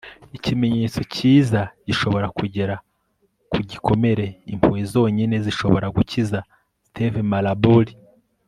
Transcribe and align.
ikimenyetso 0.37 1.01
cyiza 1.13 1.61
gishobora 1.87 2.27
kugera 2.37 2.75
ku 3.51 3.59
gikomere 3.69 4.25
impuhwe 4.53 4.81
zonyine 4.91 5.35
zishobora 5.45 5.87
gukiza.- 5.95 6.39
steve 6.87 7.21
maraboli 7.33 7.93